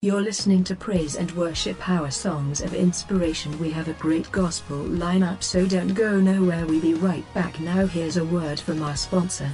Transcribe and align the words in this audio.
You're 0.00 0.20
listening 0.20 0.62
to 0.62 0.76
Praise 0.76 1.16
and 1.16 1.28
Worship 1.32 1.88
Hour 1.88 2.12
Songs 2.12 2.60
of 2.60 2.72
Inspiration. 2.72 3.58
We 3.58 3.72
have 3.72 3.88
a 3.88 3.94
great 3.94 4.30
gospel 4.30 4.76
lineup, 4.84 5.42
so 5.42 5.66
don't 5.66 5.92
go 5.92 6.20
nowhere. 6.20 6.64
We'll 6.66 6.80
be 6.80 6.94
right 6.94 7.24
back 7.34 7.58
now. 7.58 7.84
Here's 7.84 8.16
a 8.16 8.24
word 8.24 8.60
from 8.60 8.80
our 8.80 8.94
sponsor. 8.94 9.50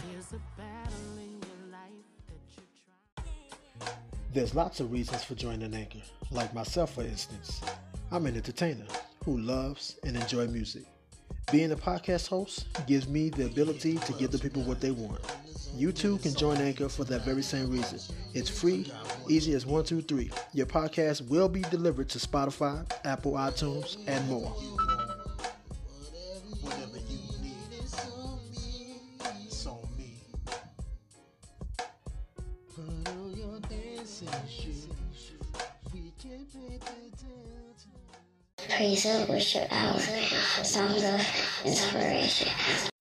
There's 4.34 4.54
lots 4.54 4.80
of 4.80 4.92
reasons 4.92 5.24
for 5.24 5.34
joining 5.34 5.72
Anchor, 5.72 6.02
like 6.30 6.52
myself, 6.52 6.92
for 6.92 7.04
instance. 7.04 7.62
I'm 8.12 8.26
an 8.26 8.36
entertainer 8.36 8.84
who 9.24 9.38
loves 9.38 9.98
and 10.04 10.14
enjoy 10.14 10.46
music. 10.48 10.84
Being 11.52 11.72
a 11.72 11.76
podcast 11.76 12.28
host 12.28 12.66
gives 12.86 13.06
me 13.08 13.28
the 13.28 13.46
ability 13.46 13.96
to 13.98 14.12
give 14.14 14.30
the 14.30 14.38
people 14.38 14.62
what 14.62 14.80
they 14.80 14.90
want. 14.90 15.20
You 15.76 15.92
too 15.92 16.18
can 16.18 16.34
join 16.34 16.56
Anchor 16.58 16.88
for 16.88 17.04
that 17.04 17.24
very 17.24 17.42
same 17.42 17.70
reason. 17.70 17.98
It's 18.32 18.48
free, 18.48 18.90
easy 19.28 19.54
as 19.54 19.66
one, 19.66 19.84
two, 19.84 20.00
three. 20.00 20.30
Your 20.52 20.66
podcast 20.66 21.28
will 21.28 21.48
be 21.48 21.62
delivered 21.62 22.08
to 22.10 22.18
Spotify, 22.18 22.90
Apple 23.04 23.32
iTunes, 23.32 23.96
and 24.06 24.26
more. 24.28 24.54
crazy, 38.84 39.08
songs 40.62 41.02
of 41.02 41.20
inspiration. 41.64 42.93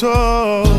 soul 0.00 0.69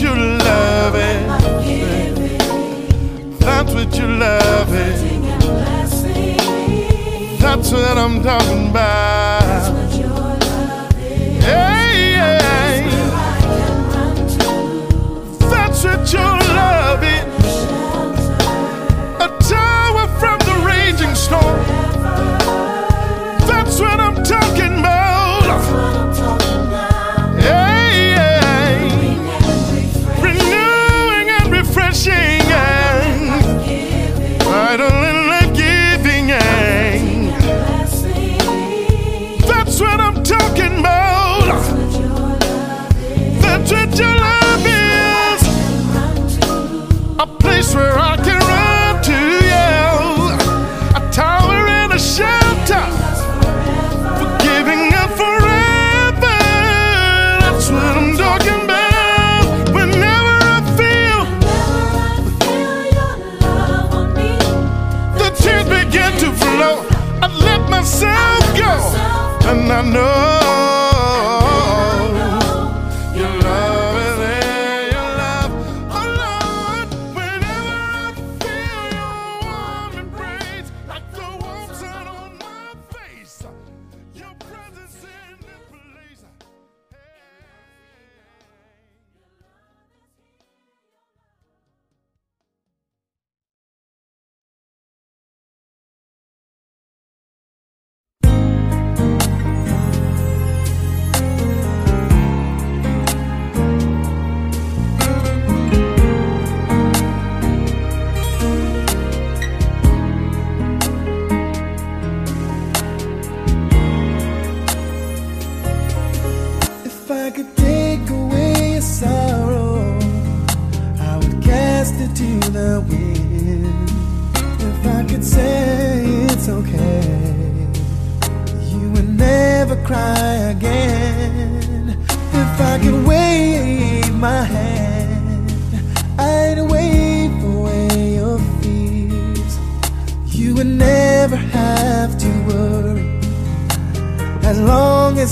you 0.00 0.14
love. 0.14 0.92
That's 3.40 3.72
what 3.72 3.96
you 3.96 4.06
love 4.06 4.74
is. 4.74 5.00
That's 7.40 7.72
what 7.72 7.96
I'm 7.96 8.22
talking 8.22 8.70
about. 8.70 9.15
I 69.68 69.82
know 69.82 70.25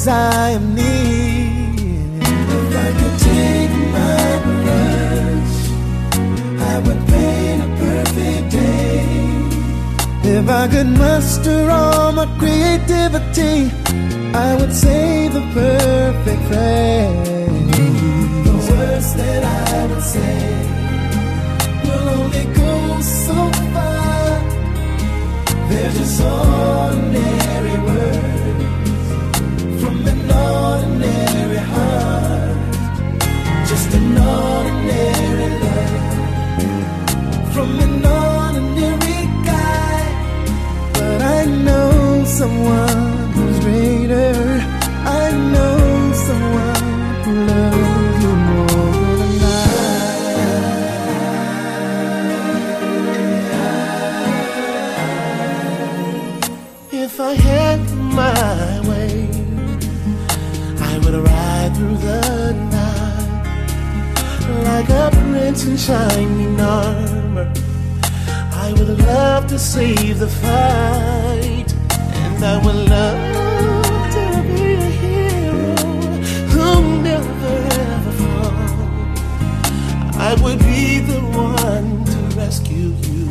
as 0.05 0.09
I 0.09 0.51
am 0.51 0.75
near. 0.75 2.21
If 2.57 2.73
I 2.85 2.91
could 2.99 3.17
take 3.31 3.75
my 3.97 4.27
brush, 4.65 5.57
I 6.73 6.75
would 6.85 7.01
paint 7.13 7.61
a 7.63 7.71
perfect 7.85 8.51
day. 8.53 9.07
If 10.37 10.49
I 10.49 10.69
could 10.69 10.91
muster 11.05 11.71
all 11.71 12.13
my 12.13 12.27
creativity, 12.39 13.71
I 14.35 14.57
would 14.59 14.75
save 14.75 15.33
the 15.33 15.45
perfect 15.55 16.43
phrase. 16.49 17.24
prince 65.31 65.67
in 65.67 65.77
shining 65.77 66.61
armor. 66.61 67.53
I 68.67 68.73
would 68.77 68.99
love 69.01 69.47
to 69.49 69.59
save 69.59 70.19
the 70.19 70.29
fight, 70.29 71.69
and 72.23 72.45
I 72.45 72.57
would 72.65 72.81
love 72.97 74.11
to 74.17 74.27
be 74.49 74.75
a 74.75 74.91
hero 75.03 75.75
who 76.53 76.69
never 77.03 77.55
ever 77.93 78.13
falls. 78.23 78.73
I 80.29 80.33
would 80.43 80.61
be 80.61 81.01
the 81.01 81.21
one 81.21 82.05
to 82.13 82.19
rescue 82.41 82.91
you. 83.11 83.29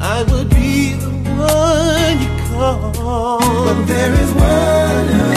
I 0.00 0.22
would 0.30 0.50
be 0.50 0.94
the 1.04 1.12
one 1.52 2.16
you 2.24 2.32
call. 2.48 3.38
But 3.66 3.84
there 3.86 4.12
is 4.22 4.32
one. 4.32 5.27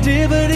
creativity. 0.00 0.51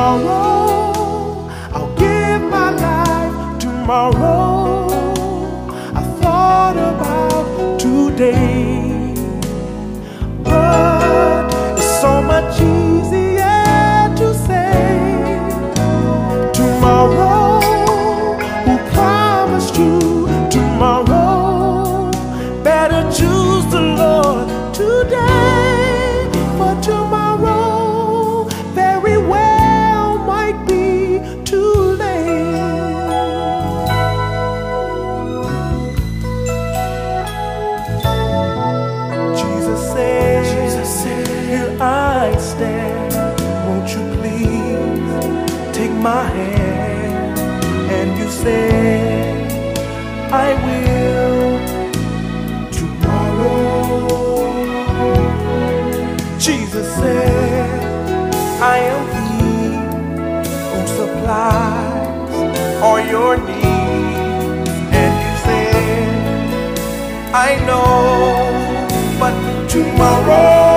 tomorrow. 0.00 1.48
I'll 1.74 1.94
give 1.94 2.42
my 2.50 2.70
life 2.70 3.58
tomorrow. 3.60 4.49
I 58.62 58.76
am 58.76 59.04
He 59.16 59.40
who 60.70 60.86
supplies 60.86 62.82
all 62.82 63.00
your 63.00 63.38
needs. 63.38 64.70
And 65.00 65.14
you 65.24 65.34
say, 65.46 65.70
I 67.32 67.56
know, 67.64 69.18
but 69.18 69.34
tomorrow. 69.68 70.69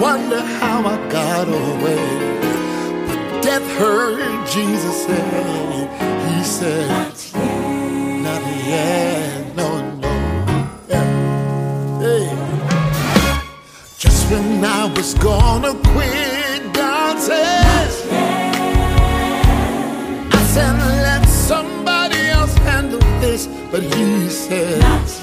wonder 0.00 0.40
how 0.40 0.86
I 0.86 0.96
got 1.10 1.48
away. 1.48 2.04
But 3.06 3.42
death 3.42 3.66
heard 3.78 4.46
Jesus 4.46 5.06
say, 5.06 5.88
He 6.28 6.44
said, 6.44 6.88
Not 6.88 7.16
yet, 7.34 8.22
not 8.22 8.42
yet 8.66 9.56
no, 9.56 9.80
no. 9.96 10.08
Yeah. 10.88 12.00
Hey. 12.00 12.26
Just 13.98 14.30
when 14.30 14.64
I 14.64 14.84
was 14.96 15.14
gonna 15.14 15.74
quit, 15.92 16.72
God 16.72 17.18
says, 17.18 18.06
I 20.32 20.42
said, 20.54 20.76
Let 21.06 21.26
somebody 21.28 22.20
else 22.28 22.54
handle 22.58 23.00
this, 23.20 23.48
but 23.70 23.82
He 23.82 24.28
said, 24.28 24.80
Not. 24.80 25.17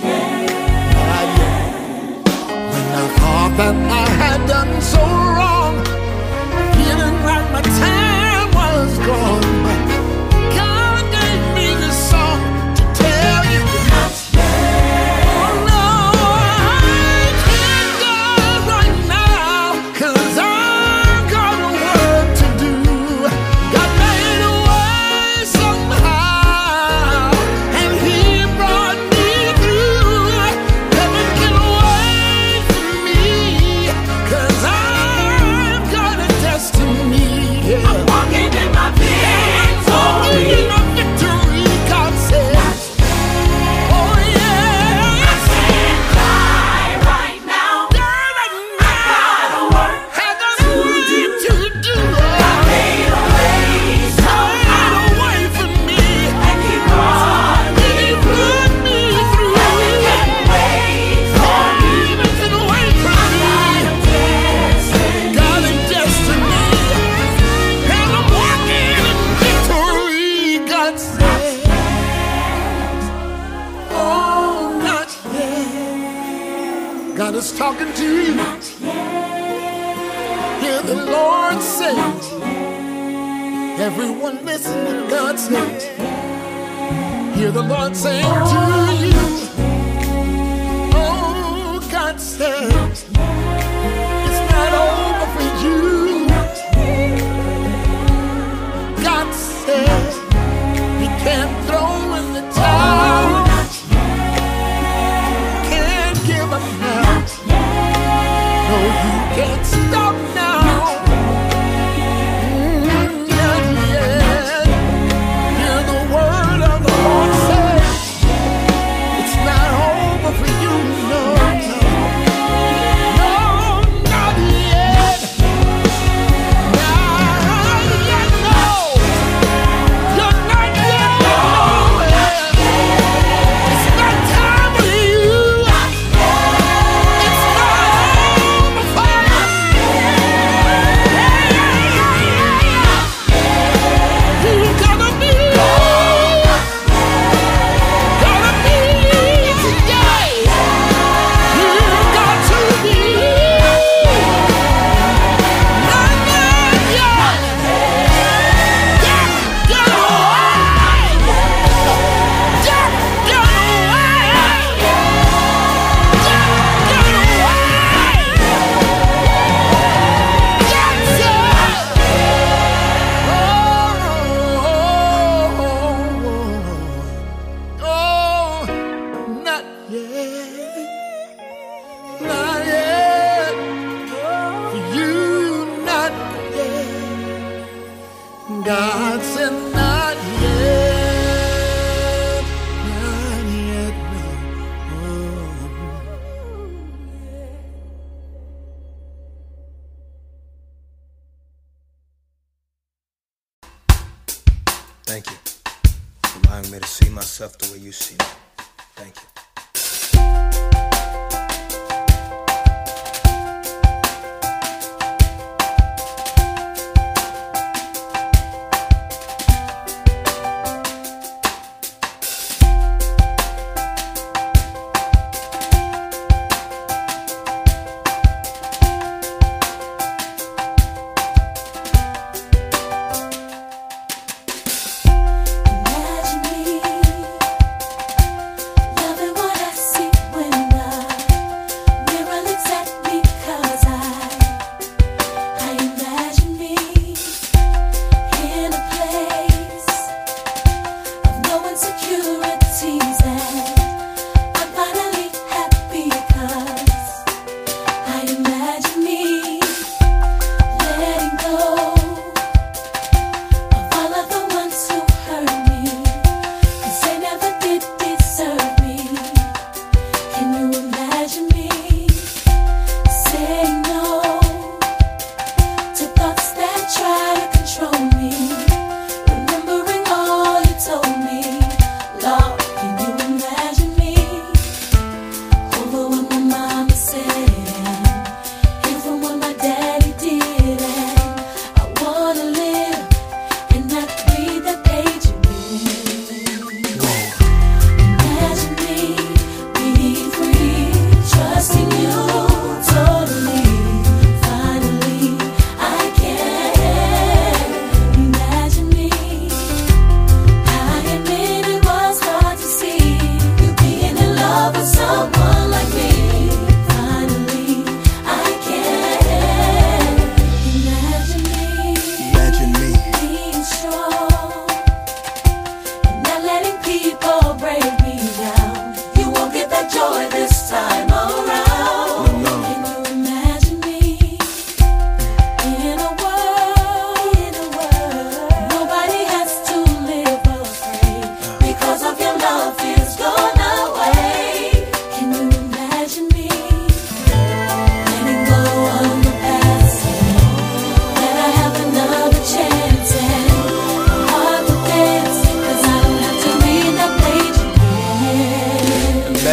that 3.57 3.73
I 3.73 4.05
had 4.21 4.47
done 4.47 4.81
so 4.81 4.99
wrong. 4.99 5.75
Feeling 6.75 7.15
like 7.23 7.51
my 7.53 7.61
time. 7.61 8.04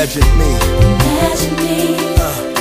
Imagine 0.03 0.37
me. 0.37 0.47
Imagine 0.47 1.57
me. 1.59 1.97
Uh. 2.17 2.52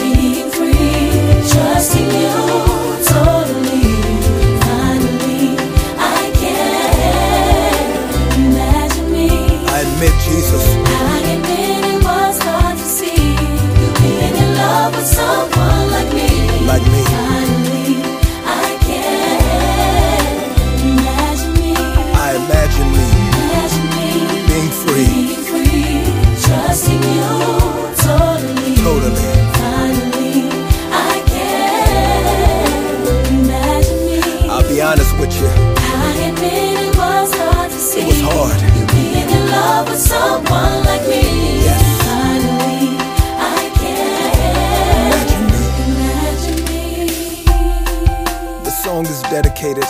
dedicated 49.62 49.90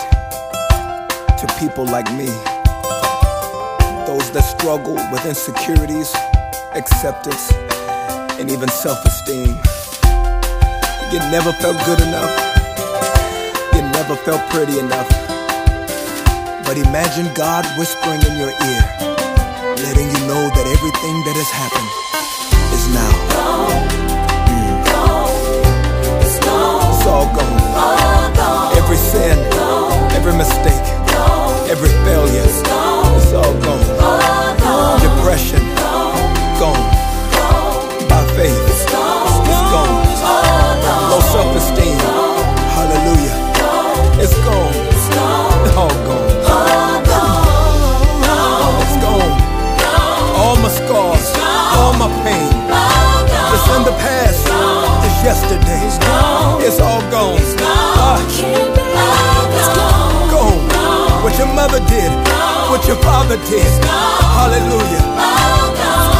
to 1.38 1.46
people 1.58 1.84
like 1.86 2.10
me. 2.12 2.26
Those 4.06 4.30
that 4.32 4.44
struggle 4.44 4.94
with 5.10 5.24
insecurities, 5.24 6.14
acceptance, 6.74 7.52
and 8.38 8.50
even 8.50 8.68
self 8.68 9.02
esteem. 9.04 9.56
You 11.12 11.18
never 11.30 11.52
felt 11.52 11.76
good 11.86 12.00
enough. 12.00 12.32
You 13.74 13.82
never 13.96 14.16
felt 14.16 14.42
pretty 14.50 14.78
enough. 14.78 15.08
But 16.64 16.76
imagine 16.76 17.32
God 17.34 17.64
whispering 17.78 18.20
in 18.28 18.36
your 18.38 18.52
ear, 18.52 18.82
letting 19.80 20.08
you 20.08 20.20
know 20.28 20.48
that 20.52 20.66
everything 20.68 21.16
that 21.24 21.36
has 21.40 21.50
happened 21.50 21.90
is 22.76 22.84
now. 22.92 23.12
Go. 23.32 23.72
It's 26.24 27.06
all 27.06 27.26
gone. 27.34 27.61
failure. 32.32 32.44
It's 33.16 33.32
all 33.32 33.54
gone. 33.60 35.00
Depression 35.00 35.60
gone. 36.58 36.90
By 38.08 38.24
faith, 38.36 38.58
it's 38.68 38.84
gone. 38.90 40.04
Low 41.10 41.20
self 41.20 41.56
esteem. 41.56 41.98
Hallelujah. 42.74 43.36
It's 44.22 44.34
gone. 44.44 44.61
did 61.80 62.12
what 62.70 62.86
your 62.86 62.96
father 62.96 63.36
did. 63.48 63.84
Hallelujah. 63.84 66.11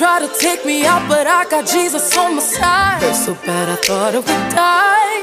Try 0.00 0.18
to 0.18 0.32
take 0.40 0.64
me 0.64 0.86
out, 0.86 1.06
but 1.10 1.26
I 1.26 1.44
got 1.50 1.66
Jesus 1.68 2.16
on 2.16 2.36
my 2.36 2.40
side. 2.40 3.02
Felt 3.02 3.16
so 3.16 3.34
bad 3.44 3.68
I 3.68 3.76
thought 3.84 4.14
I 4.16 4.20
would 4.24 4.44
die. 4.48 5.20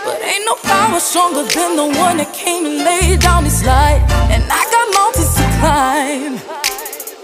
But 0.00 0.16
ain't 0.24 0.46
no 0.48 0.56
power 0.64 0.98
stronger 0.98 1.44
than 1.44 1.76
the 1.76 1.88
one 2.00 2.16
that 2.16 2.32
came 2.32 2.64
and 2.64 2.78
laid 2.88 3.20
down 3.20 3.44
his 3.44 3.60
life. 3.68 4.00
And 4.32 4.42
I 4.48 4.62
got 4.72 4.86
mountains 4.96 5.32
to 5.36 5.44
climb. 5.60 6.34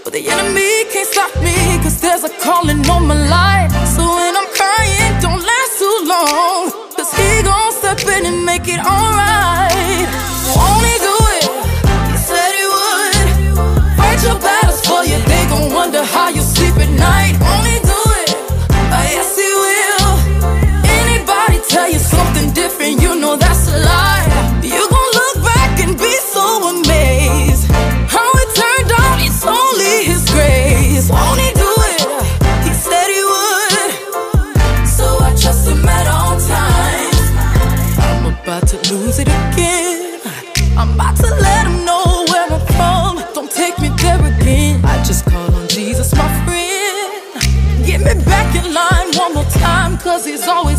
But 0.03 0.13
the 0.13 0.29
enemy 0.29 0.85
can't 0.93 1.09
stop 1.09 1.33
me, 1.41 1.57
cause 1.81 1.97
there's 2.01 2.23
a 2.23 2.29
calling 2.37 2.85
on 2.85 3.07
my 3.09 3.17
life. 3.17 3.73
So 3.97 4.05
when 4.05 4.37
I'm 4.37 4.49
crying, 4.53 5.11
don't 5.25 5.41
last 5.41 5.73
too 5.81 5.97
long. 6.05 6.69
Cause 6.93 7.09
he 7.17 7.41
gon' 7.41 7.73
step 7.81 7.97
in 8.13 8.29
and 8.29 8.45
make 8.45 8.69
it 8.69 8.77
alright. 8.77 10.40
Different, 22.53 23.01
you 23.01 23.15
know 23.19 23.35
that's 23.37 23.50
one 49.17 49.33
more 49.33 49.43
time, 49.45 49.97
cause 49.97 50.25
he's 50.25 50.47
always 50.47 50.70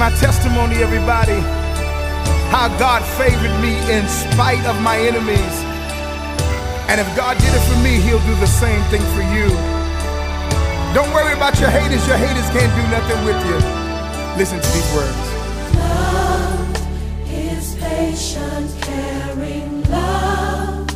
my 0.00 0.08
testimony, 0.16 0.76
everybody. 0.76 1.38
How 2.48 2.68
God 2.78 3.04
favored 3.20 3.52
me 3.60 3.76
in 3.92 4.08
spite 4.08 4.64
of 4.64 4.80
my 4.80 4.96
enemies. 4.96 5.54
And 6.88 6.98
if 6.98 7.06
God 7.14 7.36
did 7.36 7.52
it 7.52 7.60
for 7.68 7.78
me, 7.84 8.00
He'll 8.00 8.24
do 8.24 8.34
the 8.40 8.46
same 8.46 8.80
thing 8.88 9.02
for 9.12 9.20
you. 9.36 9.48
Don't 10.96 11.12
worry 11.12 11.34
about 11.34 11.60
your 11.60 11.68
haters. 11.68 12.00
Your 12.08 12.16
haters 12.16 12.48
can't 12.48 12.72
do 12.80 12.84
nothing 12.88 13.20
with 13.28 13.36
you. 13.44 13.56
Listen 14.38 14.58
to 14.58 14.70
these 14.72 14.90
words. 14.96 15.20
Love 15.76 16.72
is 17.28 17.76
patient, 17.76 18.70
caring, 18.80 19.82
love 19.90 20.88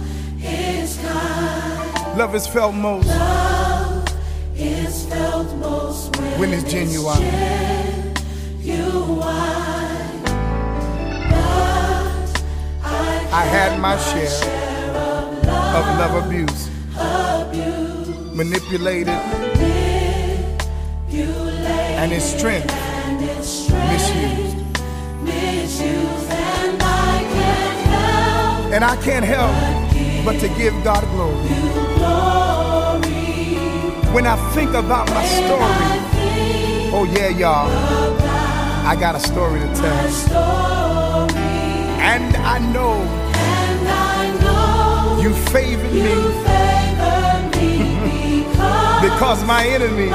is 0.43 0.99
kind. 1.05 2.19
Love 2.19 2.35
is 2.35 2.47
felt 2.47 2.75
most 2.75 3.07
Love 3.07 4.09
is 4.57 5.05
felt 5.11 5.55
most 5.57 6.17
when, 6.17 6.41
when 6.41 6.53
it's 6.55 6.73
genuine. 6.73 7.19
genuine. 7.19 7.74
I 13.33 13.43
had 13.47 13.81
my 13.81 13.97
share 13.97 14.51
of 15.75 15.87
love 15.99 16.15
abuse, 16.25 16.71
manipulated, 18.33 19.21
and 21.99 22.13
its 22.13 22.25
strength 22.25 22.73
misused. 23.91 24.57
And 28.73 28.85
I 28.85 28.97
can't 29.03 29.25
help 29.25 29.55
but 30.25 30.41
to 30.41 30.49
give 30.59 30.75
God 30.83 31.05
glory. 31.13 31.49
When 34.13 34.27
I 34.27 34.37
think 34.55 34.71
about 34.75 35.09
my 35.11 35.25
story, 35.27 35.75
oh 36.93 37.05
yeah, 37.17 37.29
y'all, 37.29 38.34
I 38.87 38.97
got 38.97 39.15
a 39.15 39.19
story 39.19 39.61
to 39.61 39.67
tell. 39.75 41.31
And 42.01 42.37
I 42.37 42.59
know. 42.73 43.01
And 43.35 45.23
you 45.23 45.33
favored 45.33 45.91
me. 45.91 46.05
because 49.05 49.43
my 49.45 49.67
enemies, 49.67 50.13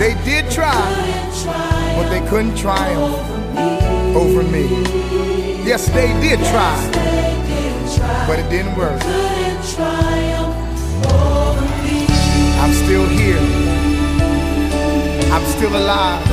they 0.00 0.14
did 0.24 0.50
try, 0.50 0.74
but 1.94 2.08
they 2.10 2.20
couldn't 2.28 2.56
triumph 2.56 3.16
over 4.16 4.42
me. 4.42 4.66
Yes, 5.64 5.86
they 5.88 6.08
did 6.20 6.40
try, 6.50 6.76
but 8.26 8.40
it 8.40 8.48
didn't 8.50 8.76
work. 8.76 9.00
I'm 12.58 12.72
still 12.72 13.06
here. 13.08 13.75
I'm 15.34 15.44
still 15.46 15.74
alive. 15.76 16.26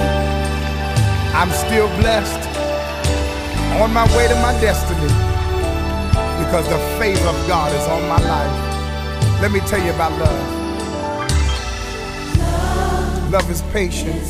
I'm 1.36 1.52
still 1.52 1.88
blessed. 2.00 2.50
On 3.82 3.94
my 3.94 4.06
way 4.16 4.28
to 4.28 4.36
my 4.36 4.54
destiny. 4.62 5.14
because 6.40 6.68
the 6.70 6.78
favor 7.00 7.28
of 7.30 7.48
God 7.48 7.74
is 7.74 7.88
on 7.88 8.08
my 8.08 8.20
life. 8.20 9.42
Let 9.42 9.52
me 9.52 9.60
tell 9.62 9.84
you 9.84 9.92
about 9.92 10.12
love. 10.20 10.70
Love 13.32 13.50
is 13.50 13.62
patient. 13.74 14.22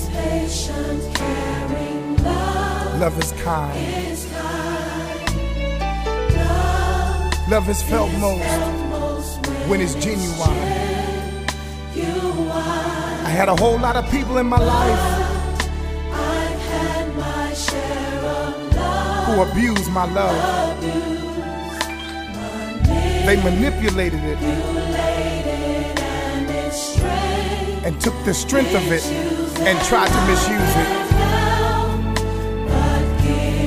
Love 2.99 3.19
is 3.19 3.31
kind. 3.43 3.77
Love 7.49 7.69
is 7.69 7.83
felt 7.83 8.11
most 8.19 9.47
when 9.67 9.81
it's 9.81 9.95
genuine. 9.95 10.92
I 13.33 13.35
had 13.35 13.49
a 13.49 13.55
whole 13.55 13.79
lot 13.79 13.95
of 13.95 14.07
people 14.11 14.37
in 14.37 14.45
my 14.45 14.59
life 14.59 14.99
who 19.25 19.41
abused 19.41 19.89
my 19.91 20.05
love. 20.13 20.79
They 23.25 23.35
manipulated 23.41 24.23
it 24.23 24.37
and 27.83 27.99
took 27.99 28.13
the 28.23 28.35
strength 28.35 28.75
of 28.75 28.91
it 28.91 29.03
and 29.65 29.79
tried 29.87 30.09
to 30.09 30.21
misuse 30.29 30.75
it. 30.83 30.89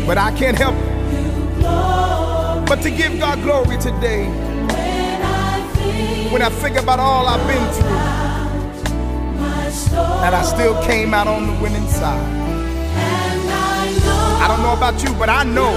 But 0.07 0.17
I 0.17 0.31
can't 0.39 0.57
help 0.57 0.77
but 2.69 2.83
to 2.83 2.91
give 2.93 3.19
God 3.19 3.43
glory 3.43 3.79
today. 3.79 4.29
When 6.31 6.41
I 6.41 6.51
think 6.51 6.77
about 6.77 7.01
all 7.01 7.27
I've 7.27 7.45
been 7.49 7.73
through, 7.73 8.36
and 9.93 10.35
I 10.35 10.43
still 10.43 10.81
came 10.83 11.15
out 11.15 11.29
on 11.29 11.47
the 11.47 11.63
winning 11.63 11.89
side. 11.89 12.47
I 14.43 14.49
don't 14.49 14.63
know 14.63 14.75
about 14.75 15.03
you, 15.03 15.13
but 15.15 15.29
I 15.29 15.45
know 15.45 15.73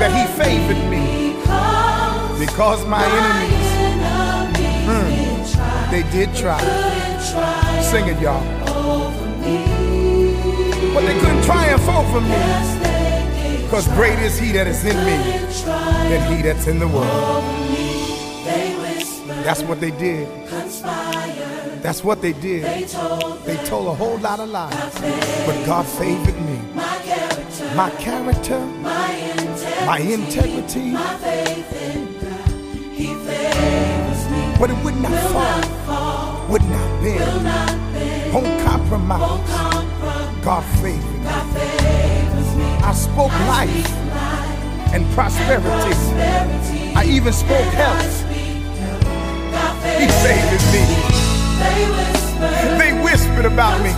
that 0.00 0.10
He 0.12 0.24
favored 0.42 0.82
me 0.90 1.34
because 2.38 2.84
my 2.86 3.04
enemies, 3.04 3.70
hmm, 4.88 5.90
they 5.90 6.02
did 6.10 6.34
try. 6.34 6.60
Sing 7.82 8.06
it, 8.08 8.20
y'all. 8.20 8.42
But 10.94 11.00
they 11.06 11.18
couldn't 11.18 11.42
triumph 11.44 11.88
over 11.88 12.20
me 12.20 13.62
because 13.62 13.88
great 13.88 14.18
is 14.20 14.38
He 14.38 14.52
that 14.52 14.66
is 14.66 14.84
in 14.84 14.96
me 15.04 15.16
than 16.08 16.36
He 16.36 16.42
that's 16.42 16.66
in 16.66 16.78
the 16.78 16.88
world. 16.88 17.44
That's 19.44 19.62
what 19.62 19.80
they 19.80 19.90
did. 19.90 20.28
That's 21.84 22.02
what 22.02 22.22
they 22.22 22.32
did. 22.32 22.64
They 23.44 23.56
told 23.66 23.88
a 23.88 23.94
whole 23.94 24.16
lot 24.16 24.40
of 24.40 24.48
lies. 24.48 24.72
But 25.44 25.66
God 25.66 25.84
favored 25.86 26.40
me. 26.40 26.58
My 26.74 27.90
character, 27.98 28.58
my 28.80 29.98
integrity, 29.98 30.92
my 30.92 31.14
faith. 31.18 31.74
but 34.58 34.70
it 34.70 34.82
would 34.82 34.96
not 34.96 35.12
fall, 35.84 36.48
would 36.48 36.62
not 36.62 37.02
bend, 37.02 38.32
won't 38.32 38.66
compromise. 38.66 39.20
God 40.42 40.64
favored 40.80 41.20
me. 41.20 42.64
I 42.80 42.94
spoke 42.94 43.34
life 43.46 43.90
and 44.94 45.04
prosperity. 45.12 46.94
I 46.96 47.04
even 47.04 47.34
spoke 47.34 47.70
health. 47.74 48.24
He 50.00 50.08
favored 50.24 50.72
me. 50.72 51.13
They 52.78 52.92
whispered 53.02 53.46
about 53.46 53.80
me. 53.82 53.90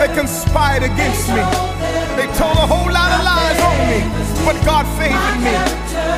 They 0.00 0.10
conspired 0.14 0.82
against 0.82 1.28
me. 1.28 1.42
They 2.16 2.26
told 2.34 2.56
a 2.58 2.66
whole 2.66 2.90
lot 2.90 3.10
of 3.14 3.22
lies 3.24 3.60
on 3.62 3.78
me. 3.90 4.00
But 4.44 4.56
God 4.64 4.84
favored 4.98 5.38
me. 5.46 5.54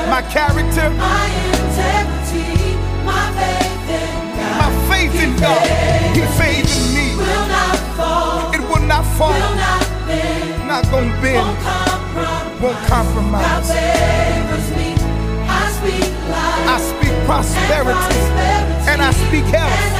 My 0.09 0.23
character, 0.31 0.91
my 0.91 1.27
integrity, 1.53 2.77
my 3.05 4.71
faith 4.89 5.15
in 5.23 5.37
God, 5.37 5.67
He 6.17 6.23
favored 6.41 6.85
me. 6.97 7.07
It 8.57 8.63
will 8.69 8.87
not 8.87 9.05
fall, 9.19 9.39
not 10.67 10.85
gonna 10.91 11.21
bend, 11.21 11.47
won't 12.63 12.79
compromise. 12.87 13.71
I 16.73 16.79
speak 16.79 17.15
prosperity 17.27 18.21
and 18.91 19.03
I 19.03 19.11
speak 19.13 19.45
health. 19.47 20.00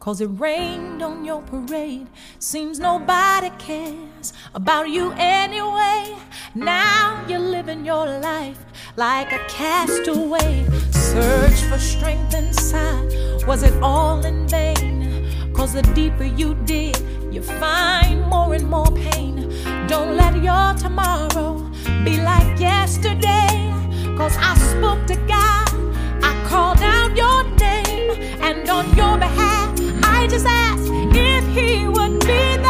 Cause 0.00 0.20
it 0.20 0.26
rained 0.26 1.02
on 1.02 1.24
your 1.24 1.42
parade. 1.42 2.06
Seems 2.38 2.78
nobody 2.78 3.50
cares 3.58 4.32
about 4.54 4.88
you 4.88 5.12
anyway. 5.16 6.16
Now 6.54 7.24
you're 7.28 7.40
living 7.40 7.84
your 7.84 8.06
life 8.20 8.64
like 8.96 9.32
a 9.32 9.38
castaway. 9.48 10.64
Search 10.92 11.60
for 11.62 11.78
strength 11.78 12.34
inside. 12.34 13.12
Was 13.46 13.62
it 13.64 13.74
all 13.82 14.24
in 14.24 14.46
vain? 14.46 15.52
Cause 15.52 15.72
the 15.72 15.82
deeper 15.94 16.24
you 16.24 16.54
dig, 16.64 16.96
you 17.32 17.42
find 17.42 18.22
more 18.26 18.54
and 18.54 18.68
more 18.68 18.90
pain. 18.92 19.50
Don't 19.88 20.16
let 20.16 20.36
your 20.42 20.74
tomorrow 20.74 21.58
be 22.04 22.20
like 22.22 22.60
yesterday. 22.60 23.74
Cause 24.16 24.36
I 24.38 24.56
spoke 24.58 25.06
to 25.08 25.16
God, 25.26 25.68
I 26.22 26.32
called 26.48 26.80
out 26.82 27.16
your 27.16 27.42
name, 27.56 28.10
and 28.42 28.68
on 28.68 28.86
your 28.96 29.18
behalf, 29.18 29.67
just 30.28 30.46
asked 30.46 30.90
if 30.90 31.44
He 31.56 31.88
would 31.88 32.20
be 32.20 32.26
there 32.26 32.67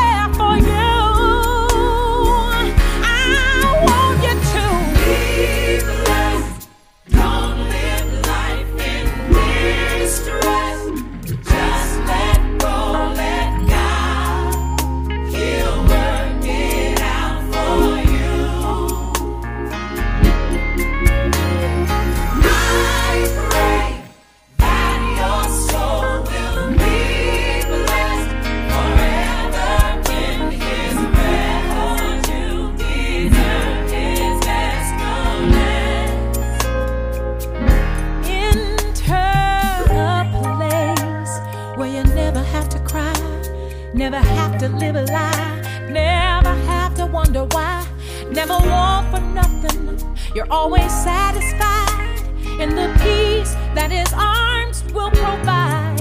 live 44.68 44.96
a 44.96 45.02
lie. 45.04 45.88
Never 45.90 46.54
have 46.66 46.94
to 46.96 47.06
wonder 47.06 47.44
why. 47.44 47.86
Never 48.30 48.54
want 48.54 49.10
for 49.10 49.20
nothing. 49.20 49.98
You're 50.34 50.50
always 50.50 50.92
satisfied 50.92 52.20
in 52.60 52.74
the 52.74 52.88
peace 53.02 53.54
that 53.74 53.90
His 53.90 54.12
arms 54.12 54.84
will 54.92 55.10
provide. 55.10 56.00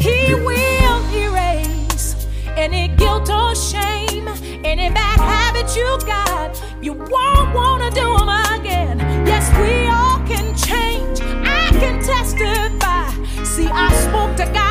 He 0.00 0.34
will 0.34 1.00
erase 1.14 2.26
any 2.56 2.88
guilt 2.88 3.30
or 3.30 3.54
shame, 3.54 4.28
any 4.64 4.88
bad 4.90 5.20
habit 5.20 5.76
you 5.76 5.98
got. 6.06 6.60
You 6.80 6.94
won't 6.94 7.54
want 7.54 7.82
to 7.82 7.90
do 7.90 8.16
them 8.18 8.28
again. 8.58 8.98
Yes, 9.26 9.46
we 9.60 9.88
all 9.88 10.18
can 10.26 10.56
change. 10.56 11.20
I 11.44 11.68
can 11.78 12.02
testify. 12.02 13.10
See, 13.44 13.66
I 13.66 13.92
spoke 14.06 14.36
to 14.36 14.52
God 14.52 14.65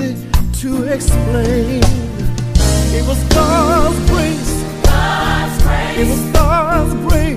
easy 0.00 0.30
to 0.60 0.84
explain. 0.84 1.82
It 2.90 3.06
was 3.06 3.22
God's 3.34 4.10
grace. 4.10 4.62
God's 4.84 5.62
grace. 5.62 5.98
It 5.98 6.08
was 6.08 6.32
God's 6.32 6.94
grace. 6.94 7.27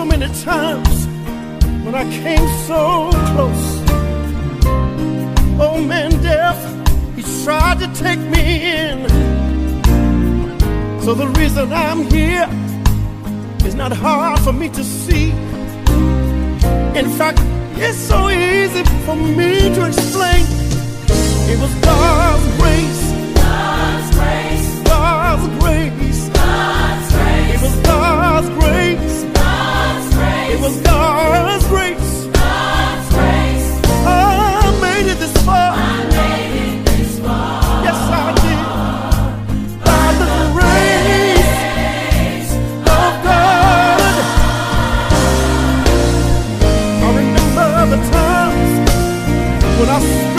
so 0.00 0.06
many 0.06 0.32
times 0.42 1.06
when 1.84 1.94
I 1.94 2.04
came 2.22 2.48
so 2.66 3.10
close. 3.32 3.66
Oh 5.60 5.78
man, 5.92 6.10
death, 6.22 6.60
he 7.16 7.22
tried 7.44 7.80
to 7.80 7.88
take 8.02 8.18
me 8.18 8.42
in. 8.76 8.96
So 11.02 11.12
the 11.12 11.26
reason 11.38 11.70
I'm 11.70 12.00
here 12.16 12.48
is 13.68 13.74
not 13.74 13.92
hard 13.92 14.40
for 14.40 14.54
me 14.54 14.70
to 14.70 14.82
see. 14.82 15.32
In 17.00 17.08
fact, 17.18 17.40
it's 17.76 17.98
so 17.98 18.30
easy 18.30 18.84
for 19.04 19.16
me 19.16 19.52
to 19.76 19.86
explain. 19.86 20.46
It 21.52 21.58
was 21.60 21.72
God's 21.84 22.46
grace. 22.56 23.19
was 30.60 30.80
God's 30.82 31.66
grace. 31.68 32.28
I 34.06 34.78
made 34.80 35.10
it 35.10 35.18
this 35.18 35.36
far. 35.44 35.74
Yes, 37.86 37.96
I 37.96 38.32
did. 38.42 38.60
By, 39.84 40.06
the, 40.20 40.28
grace, 40.56 41.52
of 42.98 43.12
God. 43.24 44.14
I 47.04 47.08
remember 47.16 47.96
the 47.96 48.00
times 48.10 48.72
when 49.78 49.88
I. 49.88 50.29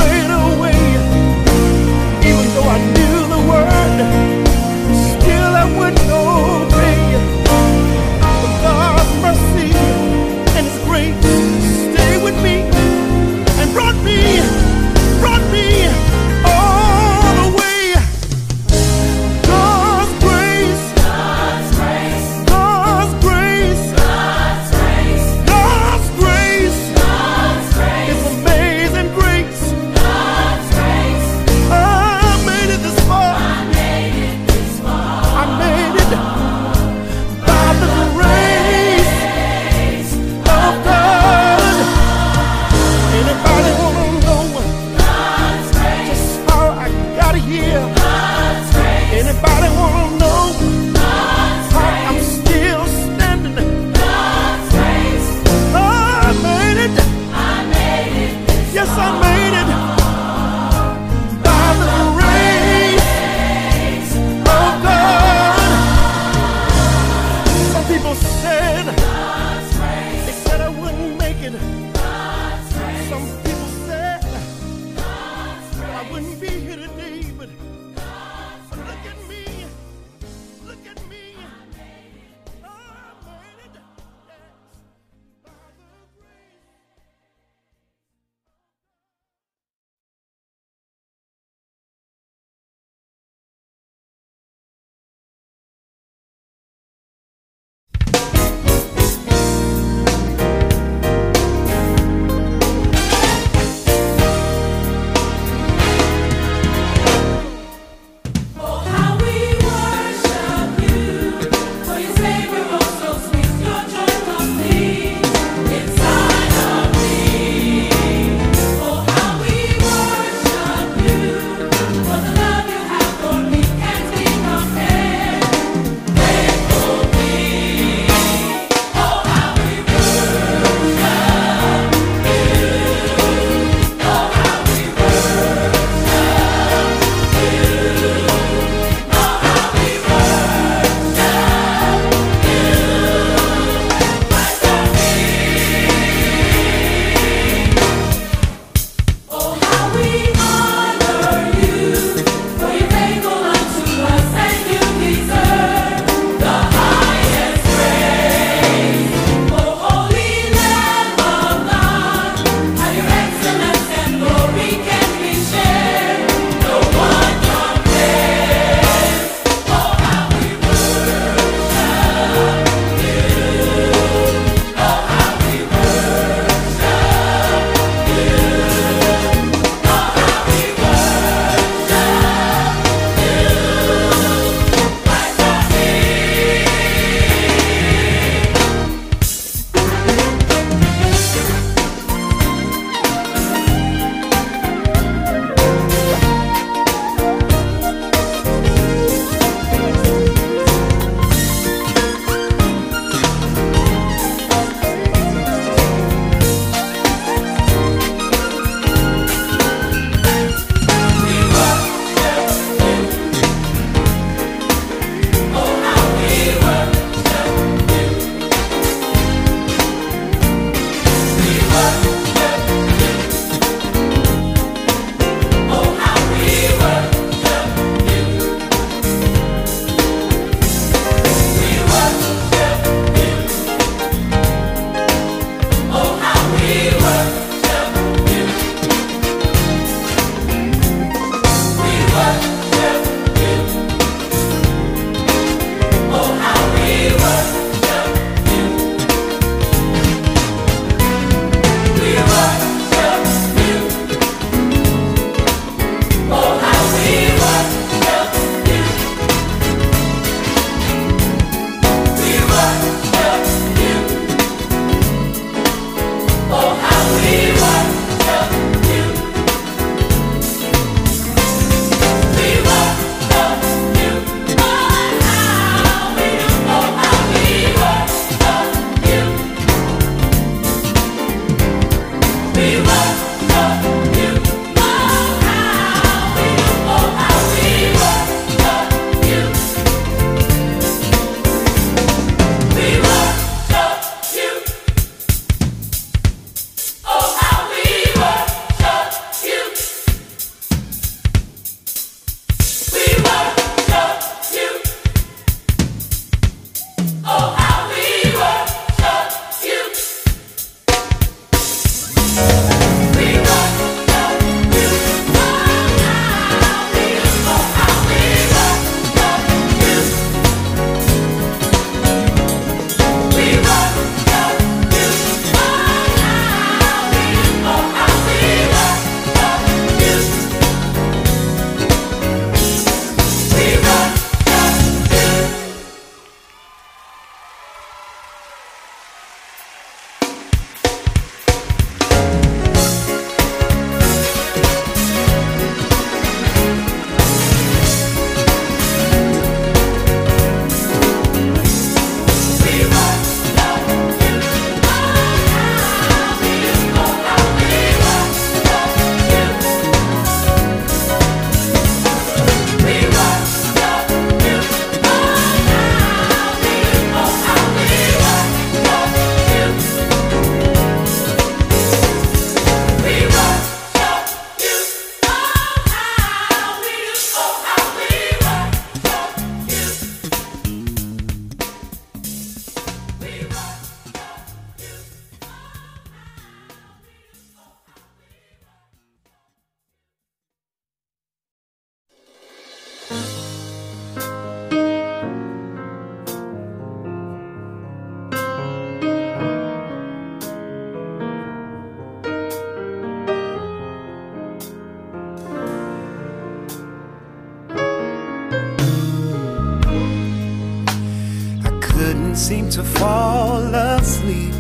to 412.72 412.84
fall 412.86 413.76
asleep. 413.76 414.54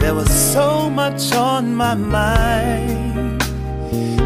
There 0.00 0.12
was 0.12 0.28
so 0.28 0.90
much 0.90 1.32
on 1.32 1.72
my 1.72 1.94
mind, 1.94 3.40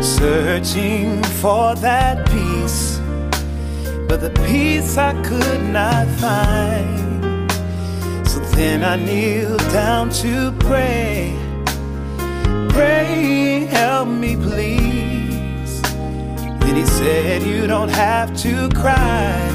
searching 0.03 1.23
for 1.43 1.75
that 1.75 2.27
peace, 2.31 3.01
but 4.09 4.23
the 4.23 4.31
peace 4.47 4.97
I 4.97 5.13
could 5.25 5.63
not 5.65 6.07
find. 6.23 7.53
So 8.27 8.41
then 8.57 8.83
I 8.83 8.97
kneeled 8.97 9.61
down 9.71 10.09
to 10.23 10.51
pray. 10.61 11.37
Pray, 12.71 13.67
help 13.71 14.09
me, 14.09 14.37
please. 14.37 15.83
Then 16.63 16.77
he 16.77 16.87
said, 16.87 17.43
You 17.43 17.67
don't 17.67 17.91
have 17.91 18.35
to 18.39 18.71
cry. 18.71 19.54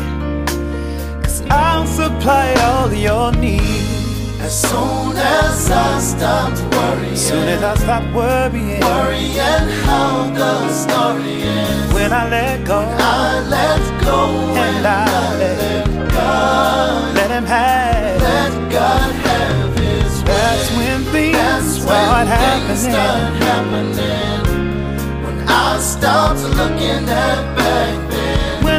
I'll 1.79 1.87
supply 1.87 2.53
all 2.67 2.91
your 2.93 3.31
needs. 3.31 4.35
As 4.41 4.61
soon 4.63 5.15
as 5.15 5.71
I 5.71 5.99
stopped 5.99 6.59
worrying, 6.75 7.15
Soon 7.15 7.47
as 7.47 7.63
I 7.63 7.75
stop 7.75 8.03
worrying, 8.13 8.81
worrying 8.81 9.69
how 9.87 10.29
the 10.39 10.69
story 10.73 11.41
ends, 11.41 11.93
when 11.93 12.11
I 12.11 12.27
let 12.29 12.65
go, 12.67 12.79
I 12.79 13.39
let 13.47 14.03
go 14.03 14.19
and 14.65 14.85
I 14.85 15.37
let 15.37 15.85
God, 16.11 17.15
let 17.15 17.31
him 17.31 17.45
have. 17.45 18.21
let 18.23 18.71
God 18.71 19.11
have 19.27 19.77
His 19.77 20.19
way. 20.23 20.27
That's 20.27 20.71
when 20.75 21.03
things 21.13 21.37
That's 21.37 21.81
start 21.81 22.27
when 22.27 22.27
things 22.27 22.83
happening. 22.83 22.91
start 22.91 23.33
happening. 23.47 25.23
When 25.23 25.47
I 25.47 25.79
stopped 25.79 26.41
looking 26.59 27.07
at 27.07 27.58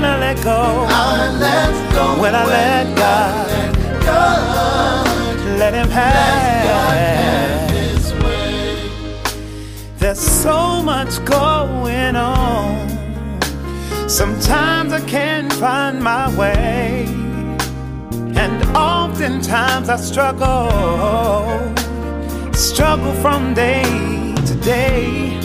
When 0.00 0.08
I 0.08 0.18
let 0.18 0.42
go, 0.42 0.86
I 0.88 1.28
let 1.38 1.92
go. 1.92 2.22
when 2.22 2.34
I 2.34 2.46
let 2.46 2.96
God, 2.96 3.74
God, 4.00 5.06
let 5.58 5.74
him 5.74 5.90
have 5.90 6.14
have. 6.80 7.70
His 7.70 8.14
way. 8.14 8.90
There's 9.98 10.18
so 10.18 10.80
much 10.82 11.22
going 11.26 12.16
on. 12.16 12.88
Sometimes 14.08 14.94
I 14.94 15.02
can't 15.02 15.52
find 15.52 16.02
my 16.02 16.34
way, 16.34 17.04
and 18.42 18.64
oftentimes 18.74 19.90
I 19.90 19.96
struggle, 19.96 20.70
struggle 22.54 23.12
from 23.20 23.52
day 23.52 23.84
to 24.46 24.54
day. 24.64 25.36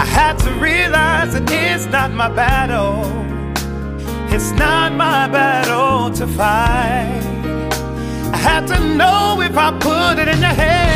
I 0.00 0.06
had 0.06 0.38
to 0.38 0.50
realize 0.52 1.34
that 1.34 1.50
it's 1.50 1.84
not 1.84 2.10
my 2.10 2.30
battle, 2.30 3.04
it's 4.34 4.50
not 4.50 4.92
my 4.92 5.28
battle 5.28 6.10
to 6.10 6.26
fight. 6.26 7.22
I 8.32 8.36
had 8.36 8.66
to 8.66 8.80
know 8.96 9.40
if 9.40 9.56
I 9.56 9.70
put 9.78 10.18
it 10.18 10.26
in 10.26 10.40
your 10.40 10.48
hands 10.48 10.93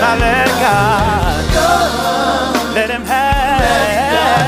when 0.00 0.08
I 0.08 0.16
let 0.18 0.48
God, 0.64 1.44
God, 1.52 2.74
let 2.74 2.90
Him 2.90 3.04
have, 3.04 4.40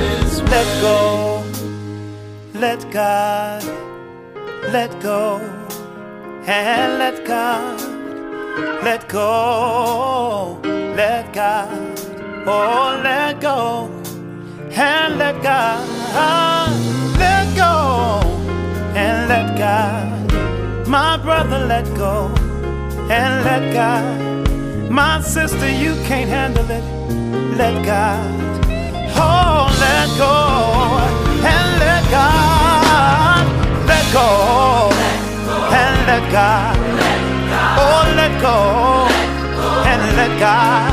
His 0.00 0.40
let 0.42 0.80
go, 0.80 1.44
let 2.54 2.90
God, 2.90 3.62
let 4.72 4.98
go, 5.02 5.38
and 6.46 6.98
let 6.98 7.26
God, 7.26 7.80
let 8.82 9.06
go, 9.08 10.58
let 10.96 11.32
God, 11.34 11.68
oh, 12.46 13.00
let 13.04 13.38
go, 13.40 13.90
and 14.70 15.18
let 15.18 15.42
God, 15.42 15.86
let 17.18 17.54
go, 17.54 18.22
and 18.96 19.28
let 19.28 19.58
God, 19.58 20.88
my 20.88 21.18
brother, 21.18 21.66
let 21.66 21.84
go, 21.94 22.32
and 23.10 23.44
let 23.44 23.74
God. 23.74 24.39
My 24.90 25.20
sister, 25.20 25.70
you 25.70 25.94
can't 26.10 26.28
handle 26.28 26.68
it. 26.68 26.82
Let 27.56 27.86
God. 27.86 28.26
Oh, 29.14 29.70
let 29.78 30.08
go. 30.18 30.34
And 31.46 31.68
let 31.78 32.02
God. 32.10 33.46
Let 33.86 34.04
go. 34.12 34.90
And 35.70 35.94
let 36.10 36.24
God. 36.32 36.74
Oh, 37.78 38.02
let 38.18 38.34
go. 38.42 39.06
And 39.86 40.02
let 40.18 40.32
God. 40.40 40.90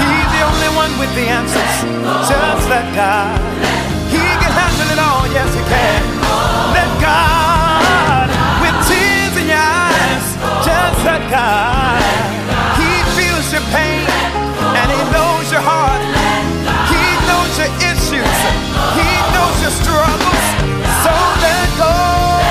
He's 0.00 0.28
the 0.32 0.42
only 0.48 0.70
one 0.80 0.92
with 0.98 1.12
the 1.14 1.28
answers. 1.28 1.76
Just 2.24 2.68
let 2.72 2.88
God. 2.96 3.36
He 4.08 4.16
can 4.16 4.52
handle 4.60 4.88
it 4.96 4.98
all. 4.98 5.28
Yes, 5.28 5.52
he 5.52 5.60
can. 5.68 6.02
Let 6.72 6.90
God. 7.04 8.32
With 8.64 8.76
tears 8.88 9.36
in 9.36 9.46
your 9.52 9.60
eyes. 9.60 10.26
Just 10.64 11.04
let 11.04 11.30
God. 11.30 11.79
He 18.96 19.10
knows 19.34 19.56
your 19.62 19.70
struggles. 19.70 20.46
So 21.04 21.12
let 21.44 21.68
go 21.78 22.49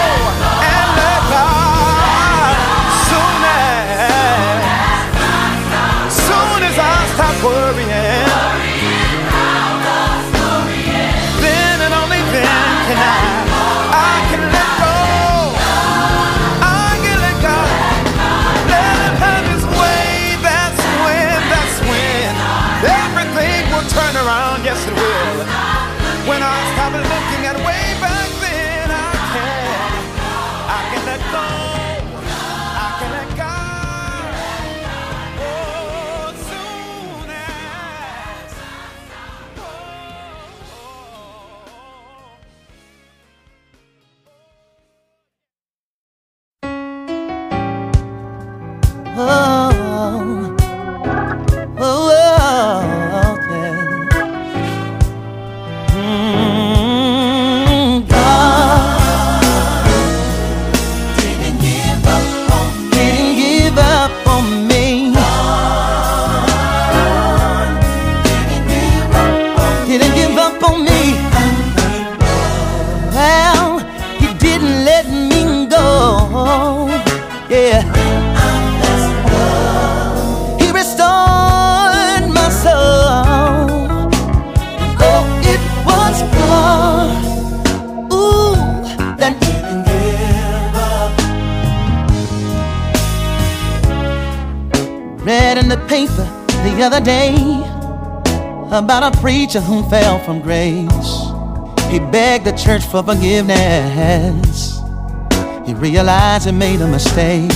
preacher 99.50 99.66
who 99.66 99.82
fell 99.90 100.20
from 100.20 100.40
grace. 100.42 101.10
He 101.90 101.98
begged 101.98 102.46
the 102.46 102.52
church 102.52 102.86
for 102.86 103.02
forgiveness. 103.02 104.80
He 105.66 105.74
realized 105.74 106.46
he 106.46 106.52
made 106.52 106.82
a 106.82 106.88
mistake. 106.88 107.52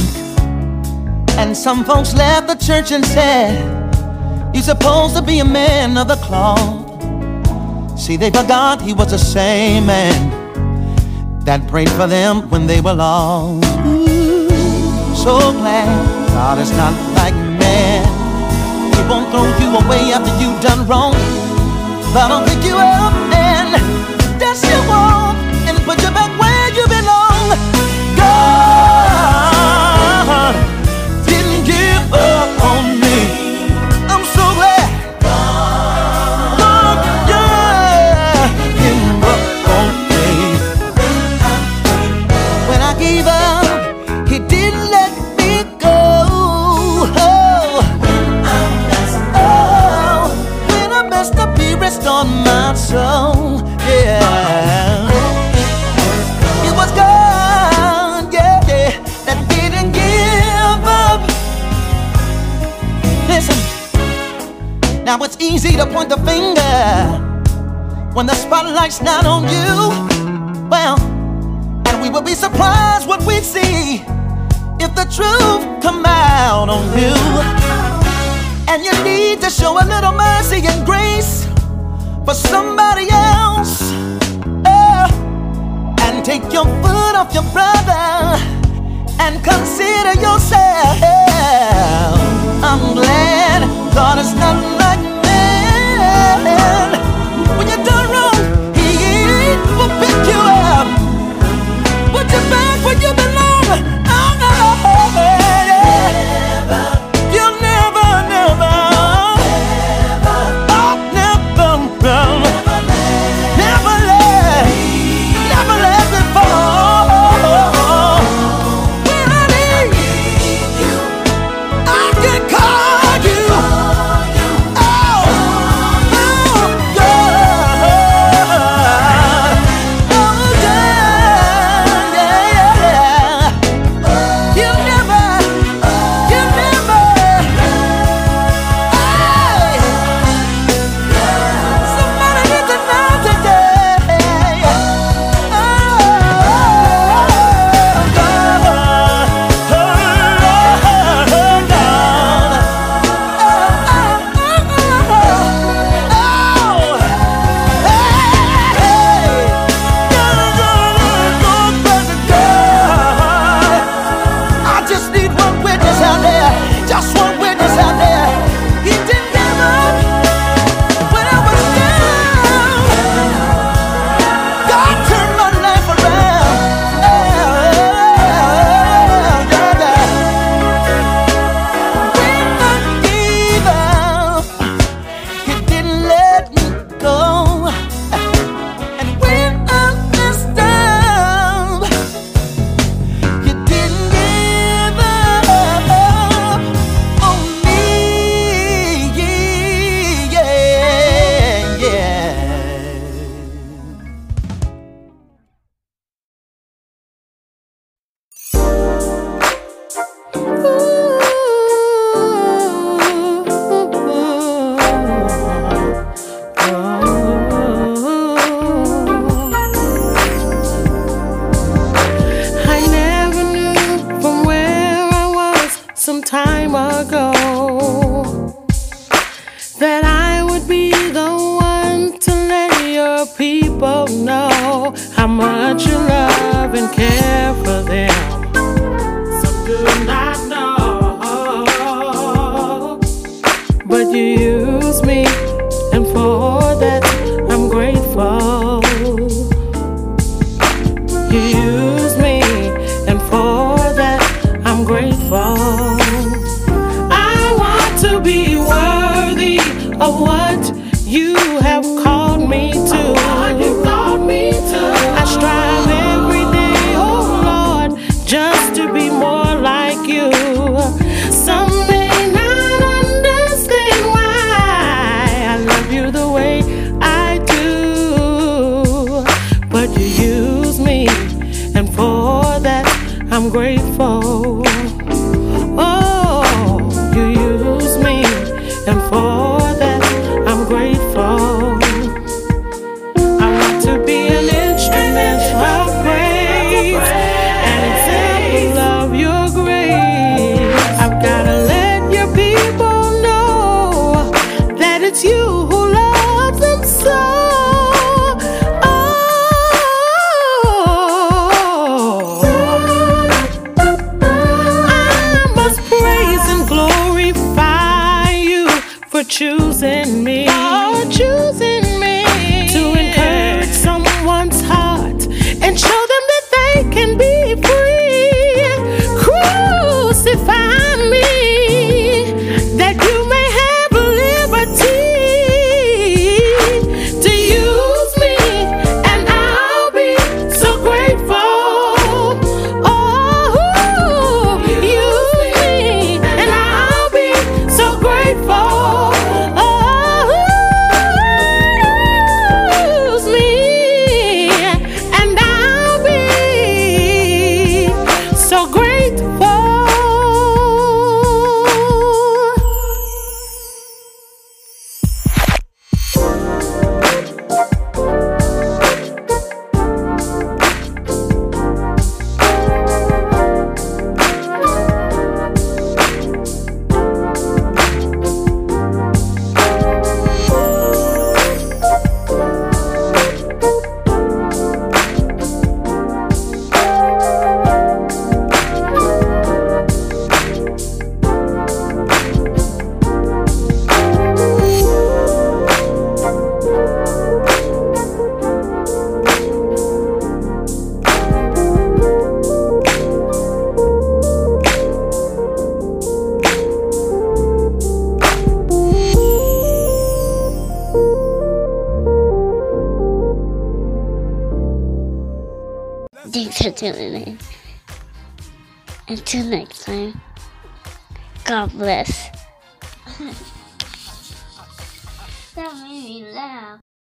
And 1.37 1.55
some 1.55 1.83
folks 1.85 2.15
left 2.15 2.47
the 2.47 2.55
church 2.55 2.91
and 2.91 3.05
said, 3.05 3.53
You're 4.55 4.63
supposed 4.63 5.15
to 5.17 5.21
be 5.21 5.37
a 5.37 5.45
man 5.45 5.95
of 5.99 6.07
the 6.07 6.15
cloth. 6.15 6.89
See, 7.99 8.17
they 8.17 8.31
forgot 8.31 8.81
he 8.81 8.93
was 8.93 9.11
the 9.11 9.19
same 9.19 9.85
man 9.85 11.41
that 11.41 11.67
prayed 11.67 11.91
for 11.91 12.07
them 12.07 12.49
when 12.49 12.65
they 12.65 12.81
were 12.81 12.95
lost. 12.95 13.63
So 15.21 15.37
glad 15.61 16.27
God 16.29 16.57
is 16.57 16.71
not 16.71 16.93
like 17.13 17.35
man. 17.35 18.03
He 18.95 19.01
won't 19.07 19.29
throw 19.29 19.45
you 19.61 19.77
away 19.77 20.11
after 20.11 20.33
you've 20.41 20.59
done 20.59 20.87
wrong. 20.87 21.42
I'll 22.15 22.45
pick 22.45 22.63
you 22.63 22.75
up 22.75 23.13
and 23.33 23.73
dust 24.39 24.63
you 24.65 24.77
off 24.91 25.35
and 25.67 25.77
put 25.79 26.01
you 26.03 26.11
back 26.11 26.32
now 65.13 65.23
it's 65.23 65.37
easy 65.39 65.77
to 65.77 65.85
point 65.85 66.09
the 66.09 66.17
finger 66.25 66.73
when 68.15 68.25
the 68.25 68.33
spotlight's 68.33 68.99
not 68.99 69.27
on 69.27 69.43
you. 69.43 69.73
Well, 70.73 70.99
and 71.87 72.01
we 72.01 72.09
would 72.09 72.25
be 72.25 72.33
surprised 72.33 73.07
what 73.07 73.21
we'd 73.27 73.43
see 73.43 74.01
if 74.83 74.91
the 74.95 75.05
truth 75.17 75.63
come 75.83 76.03
out 76.03 76.67
on 76.67 76.85
you. 76.97 77.13
And 78.71 78.83
you 78.83 78.93
need 79.03 79.39
to 79.41 79.51
show 79.51 79.73
a 79.77 79.85
little 79.85 80.13
mercy 80.13 80.65
and 80.65 80.83
grace 80.83 81.45
for 82.25 82.33
somebody 82.33 83.05
else. 83.11 83.91
Oh, 84.65 85.05
and 86.01 86.25
take 86.25 86.41
your 86.51 86.65
foot 86.81 87.13
off 87.19 87.31
your 87.35 87.47
brother 87.53 88.01
and 89.21 89.43
consider 89.43 90.13
yourself. 90.25 90.97
I'm 92.65 92.95
glad 92.95 93.61
God 93.93 94.17
is 94.17 94.33
not 94.33 94.82
you 100.25 100.41
up, 100.75 100.87
put 102.11 102.25
you 102.31 102.41
back 102.49 102.85
where 102.85 102.99
you 103.01 103.13
belong. 103.13 104.02